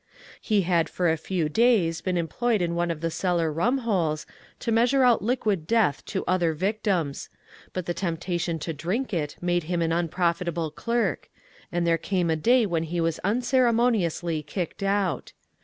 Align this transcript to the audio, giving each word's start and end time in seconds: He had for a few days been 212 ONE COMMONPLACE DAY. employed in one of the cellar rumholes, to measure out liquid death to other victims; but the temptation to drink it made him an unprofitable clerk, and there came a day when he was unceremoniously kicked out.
He 0.41 0.61
had 0.63 0.89
for 0.89 1.11
a 1.11 1.15
few 1.15 1.47
days 1.47 2.01
been 2.01 2.15
212 2.15 2.25
ONE 2.25 2.27
COMMONPLACE 2.27 2.57
DAY. 2.57 2.65
employed 2.65 2.67
in 2.67 2.75
one 2.75 2.89
of 2.89 3.01
the 3.01 3.11
cellar 3.11 3.53
rumholes, 4.17 4.25
to 4.59 4.71
measure 4.71 5.03
out 5.03 5.21
liquid 5.21 5.67
death 5.67 6.03
to 6.05 6.25
other 6.25 6.53
victims; 6.55 7.29
but 7.71 7.85
the 7.85 7.93
temptation 7.93 8.57
to 8.57 8.73
drink 8.73 9.13
it 9.13 9.35
made 9.41 9.65
him 9.65 9.83
an 9.83 9.91
unprofitable 9.91 10.71
clerk, 10.71 11.29
and 11.71 11.85
there 11.85 11.99
came 11.99 12.31
a 12.31 12.35
day 12.35 12.65
when 12.65 12.85
he 12.85 12.99
was 12.99 13.19
unceremoniously 13.19 14.41
kicked 14.41 14.81
out. 14.81 15.33